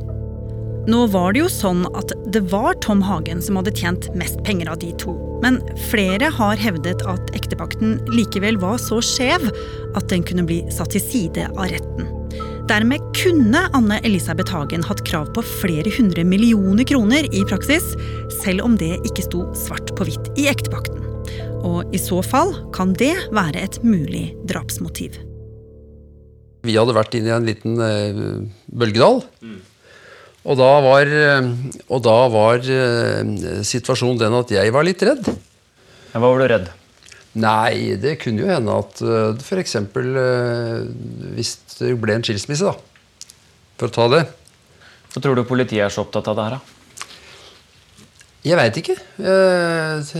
Nå 0.86 1.00
var 1.10 1.32
det 1.34 1.40
jo 1.40 1.48
sånn 1.50 1.82
at 1.98 2.12
det 2.30 2.44
var 2.52 2.76
Tom 2.84 3.00
Hagen 3.02 3.40
som 3.42 3.58
hadde 3.58 3.74
tjent 3.74 4.06
mest 4.14 4.38
penger 4.46 4.68
av 4.70 4.78
de 4.78 4.92
to. 5.02 5.16
Men 5.42 5.58
flere 5.90 6.28
har 6.30 6.60
hevdet 6.62 7.02
at 7.10 7.32
ektepakten 7.34 7.98
likevel 8.12 8.58
var 8.62 8.78
så 8.78 9.00
skjev 9.02 9.48
at 9.98 10.06
den 10.12 10.22
kunne 10.26 10.46
bli 10.46 10.60
satt 10.70 10.94
til 10.94 11.02
side 11.02 11.48
av 11.56 11.66
retten. 11.72 12.06
Dermed 12.70 13.02
kunne 13.18 13.66
Anne 13.78 13.98
Elisabeth 14.06 14.54
Hagen 14.54 14.86
hatt 14.86 15.02
krav 15.06 15.28
på 15.34 15.42
flere 15.46 15.90
hundre 15.98 16.22
millioner 16.26 16.86
kroner 16.86 17.26
i 17.34 17.42
praksis, 17.46 17.92
selv 18.40 18.62
om 18.66 18.78
det 18.78 18.94
ikke 19.06 19.26
sto 19.26 19.44
svart 19.58 19.90
på 19.98 20.06
hvitt 20.06 20.32
i 20.38 20.48
ektepakten. 20.50 21.02
Og 21.66 21.94
i 21.94 21.98
så 21.98 22.22
fall 22.22 22.54
kan 22.74 22.94
det 22.98 23.14
være 23.34 23.62
et 23.62 23.82
mulig 23.86 24.28
drapsmotiv. 24.50 25.18
Vi 26.66 26.74
hadde 26.74 26.94
vært 26.94 27.14
inne 27.14 27.30
i 27.30 27.36
en 27.36 27.46
liten 27.46 27.80
eh, 27.82 28.20
bølgedal. 28.70 29.24
Og 30.46 30.58
da 30.60 30.70
var, 30.84 31.10
eh, 31.10 31.52
og 31.90 32.02
da 32.06 32.16
var 32.30 32.62
eh, 32.62 33.62
situasjonen 33.66 34.20
den 34.20 34.36
at 34.38 34.52
jeg 34.54 34.74
var 34.74 34.86
litt 34.86 35.02
redd. 35.06 35.30
Ja, 36.12 36.20
hva 36.22 36.30
var 36.30 36.42
du 36.42 36.50
redd? 36.52 36.68
Nei, 37.36 37.96
det 38.00 38.16
kunne 38.22 38.46
jo 38.46 38.48
hende 38.48 38.72
at 38.72 39.02
uh, 39.04 39.36
f.eks. 39.36 39.74
Hvis 41.36 41.50
det 41.76 41.90
ble 42.00 42.14
en 42.16 42.24
skilsmisse, 42.24 42.70
da. 42.70 43.34
For 43.76 43.90
å 43.90 43.92
ta 43.92 44.06
det. 44.14 44.22
Så 45.12 45.20
tror 45.20 45.36
du 45.36 45.44
politiet 45.48 45.84
er 45.84 45.92
så 45.92 46.06
opptatt 46.06 46.30
av 46.32 46.38
det 46.38 46.46
her, 46.46 46.56
da? 46.56 46.76
Jeg 48.46 48.56
veit 48.60 48.78
ikke. 48.80 48.96
Eh, 49.18 50.14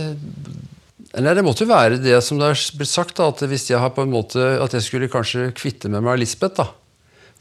Nei, 1.17 1.33
det 1.33 1.43
måtte 1.45 1.63
jo 1.63 1.71
være 1.71 1.97
det 2.03 2.17
som 2.25 2.37
det 2.37 2.51
har 2.51 2.59
blitt 2.77 2.91
sagt, 2.91 3.15
da, 3.17 3.31
at 3.31 3.41
hvis 3.49 3.69
jeg 3.71 3.79
har 3.81 3.93
på 3.95 4.03
en 4.03 4.11
måte 4.11 4.41
At 4.61 4.75
jeg 4.75 4.83
skulle 4.85 5.07
kanskje 5.09 5.47
kvitte 5.55 5.89
med 5.89 6.03
meg 6.05 6.19
Lisbeth, 6.19 6.59
da. 6.59 6.67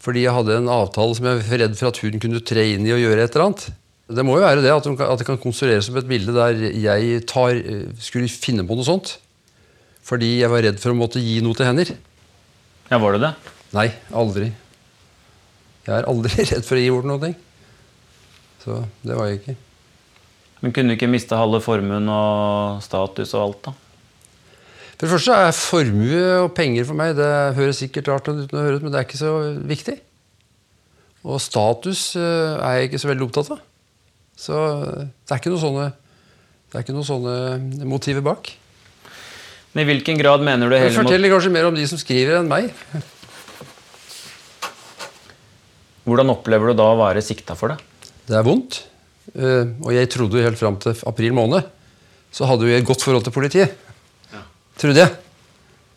Fordi 0.04 0.22
jeg 0.26 0.34
hadde 0.36 0.56
en 0.60 0.68
avtale 0.70 1.16
som 1.18 1.26
jeg 1.26 1.40
var 1.40 1.60
redd 1.64 1.76
for 1.78 1.88
at 1.90 1.98
hun 2.04 2.20
kunne 2.22 2.42
tre 2.46 2.64
inn 2.74 2.86
i 2.86 2.92
og 2.94 3.00
gjøre 3.02 3.24
et 3.24 3.34
eller 3.36 3.46
annet. 3.48 3.66
Det 4.16 4.22
må 4.22 4.36
jo 4.38 4.44
være 4.44 4.62
det, 4.62 4.70
at, 4.70 4.84
kan- 4.86 5.08
at 5.10 5.18
det 5.22 5.26
kan 5.26 5.38
konstrueres 5.42 5.88
som 5.88 5.96
et 5.98 6.06
bilde 6.06 6.30
der 6.36 6.60
jeg 6.78 7.24
tar, 7.26 7.56
eh, 7.58 7.88
skulle 7.98 8.28
finne 8.30 8.62
på 8.68 8.76
noe 8.78 8.86
sånt. 8.86 9.16
Fordi 10.06 10.36
jeg 10.38 10.50
var 10.52 10.62
redd 10.62 10.78
for 10.78 10.94
å 10.94 10.98
måtte 10.98 11.18
gi 11.18 11.40
noe 11.42 11.56
til 11.58 11.66
hender. 11.66 11.90
Ja, 12.92 13.00
var 13.02 13.16
du 13.16 13.24
det? 13.24 13.32
Nei, 13.74 13.88
aldri. 14.14 14.52
Jeg 15.88 15.94
er 16.00 16.06
aldri 16.06 16.44
redd 16.52 16.62
for 16.68 16.78
å 16.78 16.84
gi 16.84 16.92
bort 16.94 17.08
noe. 17.10 17.32
Så 18.62 18.78
det 19.06 19.16
var 19.18 19.32
jeg 19.32 19.40
ikke. 19.40 19.56
Men 20.62 20.72
kunne 20.74 20.94
du 20.94 20.96
ikke 20.96 21.10
miste 21.10 21.36
halve 21.38 21.58
formuen 21.62 22.06
og 22.10 22.78
status 22.86 23.34
og 23.36 23.42
alt, 23.42 23.58
da? 23.66 23.74
For 24.96 25.04
det 25.04 25.12
første 25.12 25.36
er 25.36 25.52
formue 25.52 26.20
og 26.40 26.52
penger 26.56 26.86
for 26.88 26.96
meg 26.96 27.16
Det 27.18 27.28
høres 27.58 27.82
sikkert 27.82 28.08
rart 28.08 28.28
ut, 28.30 28.46
jeg 28.48 28.78
men 28.80 28.92
det 28.92 29.00
er 29.00 29.04
ikke 29.04 29.20
så 29.20 29.32
viktig. 29.68 29.98
Og 31.26 31.40
status 31.42 32.14
eh, 32.16 32.54
er 32.56 32.78
jeg 32.78 32.88
ikke 32.90 33.00
så 33.02 33.10
veldig 33.10 33.26
opptatt 33.26 33.50
av. 33.56 33.60
Så 34.36 34.54
det 34.56 35.32
er 35.34 35.40
ikke 35.40 35.52
noe 35.52 35.60
sånne, 35.60 35.86
er 36.78 36.84
noe 36.96 37.08
sånne 37.08 37.84
motiver 37.88 38.24
bak. 38.24 38.52
Men 39.74 39.84
I 39.84 39.88
hvilken 39.90 40.20
grad 40.20 40.44
mener 40.44 40.70
du 40.70 40.76
Det 40.76 40.94
Fortell 40.96 41.28
kanskje 41.28 41.52
mer 41.52 41.68
om 41.68 41.76
de 41.76 41.84
som 41.88 42.00
skriver, 42.00 42.38
enn 42.40 42.48
meg. 42.48 42.70
Hvordan 46.06 46.30
opplever 46.32 46.70
du 46.70 46.78
da 46.78 46.86
å 46.92 47.00
være 47.00 47.24
sikta 47.24 47.56
for 47.58 47.74
det? 47.74 47.80
Det 48.30 48.36
er 48.38 48.46
vondt. 48.46 48.84
eh, 49.34 49.66
Og 49.82 49.90
jeg 49.92 50.08
trodde 50.14 50.38
jo 50.38 50.46
helt 50.46 50.60
fram 50.60 50.78
til 50.80 50.96
april 51.10 51.34
måned 51.36 51.72
så 52.36 52.44
hadde 52.48 52.66
vi 52.68 52.74
et 52.76 52.84
godt 52.84 53.00
forhold 53.04 53.24
til 53.24 53.32
politiet. 53.32 53.76
Trodde 54.76 55.02
jeg. 55.04 55.12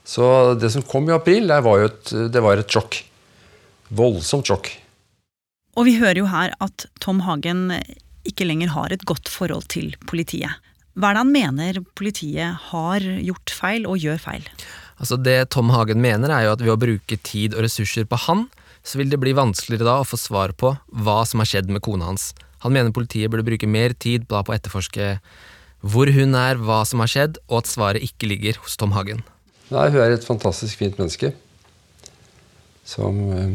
Så 0.08 0.26
det 0.58 0.72
som 0.74 0.86
kom 0.86 1.10
i 1.10 1.16
april, 1.16 1.50
det 1.52 1.60
var 1.66 1.82
jo 1.82 1.90
et, 1.90 2.14
det 2.34 2.42
var 2.44 2.62
et 2.62 2.72
sjokk. 2.72 3.02
Voldsomt 3.94 4.50
sjokk. 4.50 4.72
Og 5.78 5.86
vi 5.88 5.98
hører 6.00 6.22
jo 6.22 6.30
her 6.30 6.54
at 6.64 6.88
Tom 7.04 7.22
Hagen 7.26 7.70
ikke 8.28 8.48
lenger 8.48 8.74
har 8.74 8.94
et 8.94 9.06
godt 9.08 9.30
forhold 9.32 9.70
til 9.72 9.94
politiet. 10.10 10.52
Hva 11.00 11.12
er 11.12 11.16
det 11.16 11.24
han 11.24 11.34
mener 11.34 11.82
politiet 11.96 12.70
har 12.72 13.06
gjort 13.24 13.54
feil 13.56 13.86
og 13.88 14.02
gjør 14.02 14.20
feil? 14.20 14.48
Altså 15.00 15.16
Det 15.16 15.38
Tom 15.54 15.70
Hagen 15.72 16.02
mener, 16.04 16.32
er 16.34 16.48
jo 16.48 16.56
at 16.58 16.64
ved 16.64 16.74
å 16.74 16.80
bruke 16.80 17.20
tid 17.24 17.56
og 17.56 17.64
ressurser 17.64 18.08
på 18.10 18.20
han, 18.26 18.48
så 18.84 19.00
vil 19.00 19.12
det 19.12 19.20
bli 19.22 19.36
vanskeligere 19.38 19.88
da 19.88 20.00
å 20.02 20.08
få 20.08 20.20
svar 20.20 20.52
på 20.58 20.74
hva 21.06 21.22
som 21.28 21.44
har 21.44 21.50
skjedd 21.52 21.72
med 21.72 21.84
kona 21.86 22.10
hans. 22.10 22.34
Han 22.66 22.76
mener 22.76 22.96
politiet 22.96 23.32
burde 23.32 23.48
bruke 23.48 23.70
mer 23.70 23.96
tid 23.96 24.28
på 24.28 24.40
å 24.40 24.56
etterforske 24.56 25.14
hvor 25.82 26.12
hun 26.12 26.36
er, 26.36 26.56
hva 26.60 26.86
som 26.88 27.00
har 27.04 27.08
skjedd, 27.12 27.38
og 27.48 27.58
at 27.62 27.68
svaret 27.72 28.04
ikke 28.04 28.28
ligger 28.28 28.54
hos 28.64 28.78
Tom 28.80 28.92
Hagen. 28.96 29.22
Nei, 29.70 29.90
hun 29.94 30.02
er 30.02 30.12
et 30.16 30.26
fantastisk 30.26 30.78
fint 30.82 30.98
menneske. 31.00 31.34
Som 32.90 33.20
eh, 33.36 33.52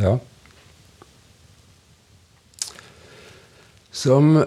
Ja. 0.00 0.14
Som 3.92 4.36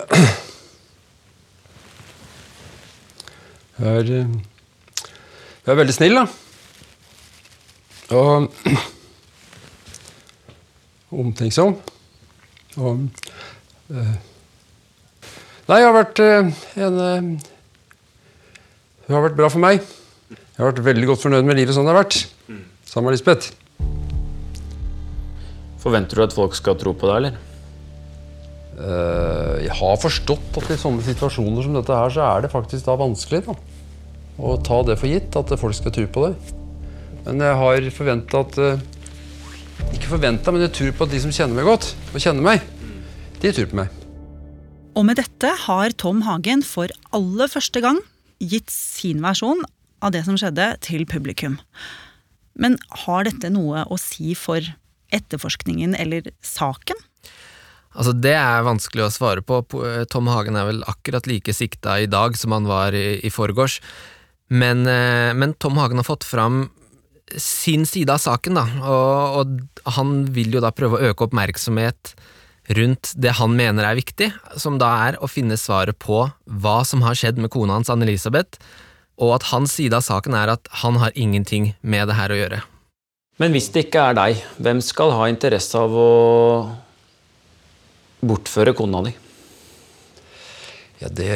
er, 3.77 4.03
eh, 4.08 4.27
er 5.67 5.75
veldig 5.77 5.93
snill, 5.93 6.15
da. 6.17 6.25
Og 8.17 8.50
omtenksom. 11.24 11.77
Og 12.82 12.93
eh, 13.93 14.15
Nei, 15.63 15.79
jeg 15.79 15.88
har 15.88 15.96
vært 15.96 16.20
eh, 16.20 16.50
en 16.84 16.98
eh, 17.00 17.27
Hun 19.08 19.15
har 19.15 19.22
vært 19.29 19.38
bra 19.38 19.48
for 19.51 19.63
meg. 19.63 19.79
Jeg 20.34 20.60
har 20.60 20.74
vært 20.74 20.84
veldig 20.84 21.08
godt 21.13 21.24
fornøyd 21.24 21.48
med 21.48 21.55
livet 21.55 21.75
sånn 21.75 21.88
det 21.88 21.93
har 21.93 22.01
vært. 22.01 22.17
Sammen 22.84 23.08
med 23.08 23.15
Lisbeth. 23.15 23.53
Forventer 25.84 26.20
du 26.20 26.25
at 26.25 26.36
folk 26.36 26.55
skal 26.60 26.75
tro 26.79 26.91
på 26.96 27.08
deg, 27.08 27.15
eller? 27.15 27.39
Eh, 28.74 29.63
jeg 29.70 29.79
har 29.79 30.03
forstått 30.03 30.60
at 30.60 30.70
i 30.75 30.79
sånne 30.84 31.08
situasjoner 31.08 31.63
som 31.63 31.79
dette 31.79 31.96
her, 32.01 32.12
så 32.12 32.27
er 32.27 32.43
det 32.43 32.51
faktisk 32.51 32.84
da 32.89 33.00
vanskelig 33.00 33.43
da, 33.48 33.55
å 34.43 34.58
ta 34.67 34.84
det 34.84 35.00
for 35.00 35.12
gitt, 35.15 35.39
at 35.39 35.55
folk 35.63 35.79
skal 35.79 35.96
tro 35.96 36.08
på 36.12 36.27
det. 36.27 36.36
Men 37.24 37.39
jeg 37.48 37.60
har 37.63 37.91
forventa 37.96 38.43
at 38.43 38.60
eh, 38.60 38.88
Ikke 39.96 40.12
forventa, 40.12 40.51
men 40.51 40.67
jeg 40.67 40.75
tror 40.75 40.96
på 41.00 41.08
at 41.08 41.15
de 41.15 41.24
som 41.24 41.32
kjenner 41.34 41.55
meg 41.55 41.72
godt, 41.72 41.93
og 42.12 42.20
kjenner 42.20 42.51
meg, 42.51 42.72
de 43.39 43.51
tror 43.55 43.72
på 43.72 43.86
meg. 43.86 44.02
Og 44.93 45.07
med 45.07 45.17
dette 45.17 45.50
har 45.65 45.93
Tom 45.97 46.21
Hagen 46.25 46.62
for 46.65 46.91
aller 47.15 47.50
første 47.50 47.81
gang 47.81 47.97
gitt 48.38 48.69
sin 48.69 49.23
versjon 49.23 49.63
av 50.03 50.13
det 50.13 50.21
som 50.27 50.38
skjedde, 50.38 50.67
til 50.83 51.05
publikum. 51.09 51.57
Men 52.59 52.77
har 53.05 53.25
dette 53.25 53.50
noe 53.53 53.85
å 53.89 53.97
si 53.97 54.35
for 54.38 54.62
etterforskningen 55.13 55.95
eller 55.97 56.29
saken? 56.45 57.00
Altså, 57.93 58.13
det 58.17 58.35
er 58.35 58.65
vanskelig 58.65 59.05
å 59.07 59.13
svare 59.13 59.43
på. 59.45 59.62
Eh, 59.85 60.03
Tom 60.09 60.29
Hagen 60.29 60.57
er 60.57 60.67
vel 60.69 60.83
akkurat 60.89 61.29
like 61.29 61.53
sikta 61.55 62.00
i 62.01 62.09
dag 62.09 62.38
som 62.38 62.53
han 62.53 62.69
var 62.69 62.97
i, 62.97 63.21
i 63.21 63.33
forgårs. 63.33 63.79
Men, 64.53 64.85
eh, 64.89 65.31
men 65.38 65.55
Tom 65.62 65.77
Hagen 65.81 66.01
har 66.01 66.09
fått 66.09 66.25
fram 66.27 66.67
sin 67.39 67.88
side 67.89 68.13
av 68.13 68.21
saken, 68.21 68.57
da, 68.59 68.65
og, 68.83 69.38
og 69.41 69.93
han 69.95 70.17
vil 70.35 70.53
jo 70.53 70.62
da 70.62 70.73
prøve 70.75 71.00
å 71.00 71.12
øke 71.13 71.25
oppmerksomhet 71.25 72.13
rundt 72.70 73.12
det 73.20 73.36
han 73.39 73.55
mener 73.58 73.86
er 73.88 73.98
viktig, 74.00 74.29
som 74.60 74.77
da 74.79 74.91
er 75.08 75.17
å 75.20 75.27
finne 75.27 75.58
svaret 75.60 76.00
på 76.00 76.24
hva 76.46 76.77
som 76.88 77.03
har 77.03 77.17
skjedd 77.20 77.41
med 77.41 77.51
kona 77.53 77.79
hans 77.79 77.91
Anne-Elisabeth, 77.91 78.62
og 79.22 79.36
at 79.36 79.50
hans 79.51 79.75
side 79.77 79.98
av 79.98 80.05
saken 80.05 80.36
er 80.38 80.53
at 80.55 80.70
han 80.82 80.98
har 81.01 81.13
ingenting 81.15 81.74
med 81.82 82.08
det 82.10 82.17
her 82.17 82.34
å 82.34 82.39
gjøre. 82.39 82.62
Men 83.41 83.53
hvis 83.53 83.70
det 83.74 83.88
ikke 83.88 84.08
er 84.10 84.17
deg, 84.17 84.41
hvem 84.62 84.79
skal 84.86 85.13
ha 85.17 85.27
interesse 85.29 85.77
av 85.79 85.93
å 85.98 86.10
bortføre 88.24 88.75
kona 88.77 89.03
di? 89.08 89.13
Ja, 91.01 91.10
det 91.12 91.36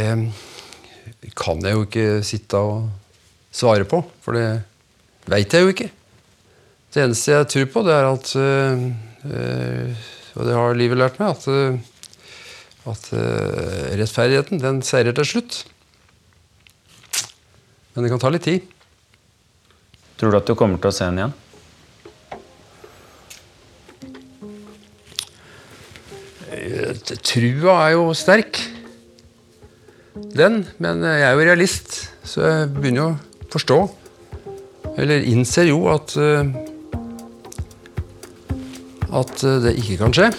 kan 1.35 1.63
jeg 1.65 1.75
jo 1.75 1.85
ikke 1.87 2.07
sitte 2.25 2.61
og 2.61 2.87
svare 3.51 3.87
på, 3.89 3.99
for 4.23 4.37
det 4.37 4.47
veit 5.27 5.53
jeg 5.53 5.65
jo 5.65 5.73
ikke. 5.73 5.89
Det 6.93 7.03
eneste 7.03 7.33
jeg 7.33 7.49
tror 7.51 7.65
på, 7.73 7.83
det 7.85 7.93
er 7.93 8.07
at 8.09 8.29
øh, 8.39 8.85
øh, 9.27 10.05
Og 10.37 10.45
det 10.45 10.53
har 10.53 10.77
livet 10.77 10.99
lært 11.01 11.17
meg, 11.17 11.33
at, 11.33 11.47
øh, 11.49 11.77
at 12.91 13.09
øh, 13.17 13.97
rettferdigheten, 13.97 14.61
den 14.61 14.83
seirer 14.85 15.15
til 15.17 15.25
slutt. 15.25 15.63
Men 17.95 18.05
det 18.05 18.11
kan 18.13 18.21
ta 18.21 18.29
litt 18.29 18.45
tid. 18.45 18.61
Tror 20.17 20.33
du 20.33 20.37
at 20.37 20.49
du 20.49 20.53
kommer 20.57 20.77
til 20.81 20.91
å 20.91 20.93
se 20.93 21.07
henne 21.07 21.25
igjen? 21.25 21.35
Eh, 26.53 26.93
Trua 27.25 27.79
er 27.87 27.95
jo 27.97 28.09
sterk. 28.17 28.61
Den. 30.37 30.63
Men 30.77 31.01
jeg 31.01 31.25
er 31.25 31.33
jo 31.33 31.45
realist, 31.49 31.99
så 32.25 32.45
jeg 32.45 32.71
begynner 32.77 33.01
jo 33.01 33.09
å 33.09 33.49
forstå. 33.57 33.79
Eller 35.01 35.25
innser 35.29 35.69
jo 35.71 35.83
at 35.93 36.13
eh, 36.21 36.45
At 39.17 39.43
eh, 39.43 39.59
det 39.65 39.77
ikke 39.81 40.01
kan 40.03 40.15
skje. 40.15 40.31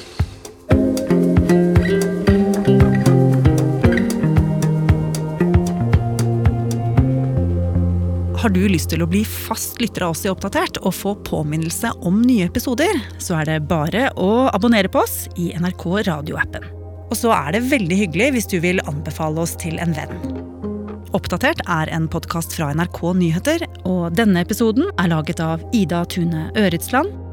Har 8.38 8.52
du 8.54 8.62
lyst 8.70 8.92
til 8.92 9.02
å 9.02 9.08
bli 9.10 9.24
fast 9.26 9.80
lytter 9.82 10.06
av 10.06 10.14
oss 10.14 10.22
i 10.24 10.30
Oppdatert 10.30 10.78
og 10.86 10.94
få 10.94 11.16
påminnelse 11.26 11.90
om 12.06 12.22
nye 12.22 12.46
episoder, 12.46 13.00
så 13.20 13.40
er 13.40 13.48
det 13.50 13.56
bare 13.68 14.06
å 14.14 14.46
abonnere 14.54 14.88
på 14.88 15.02
oss 15.02 15.26
i 15.36 15.50
NRK 15.58 15.84
radioappen. 16.06 16.64
Og 17.08 17.16
så 17.18 17.32
er 17.34 17.56
det 17.56 17.66
veldig 17.68 17.98
hyggelig 17.98 18.30
hvis 18.36 18.48
du 18.48 18.56
vil 18.62 18.80
anbefale 18.86 19.42
oss 19.42 19.56
til 19.58 19.76
en 19.82 19.92
venn. 19.96 20.14
Oppdatert 21.16 21.60
er 21.66 21.90
en 21.92 22.06
podkast 22.08 22.54
fra 22.54 22.70
NRK 22.76 23.00
Nyheter, 23.18 23.64
og 23.88 24.14
denne 24.16 24.44
episoden 24.44 24.86
er 25.00 25.10
laget 25.10 25.40
av 25.42 25.64
Ida 25.74 26.04
Tune 26.08 26.46
Øretsland, 26.56 27.27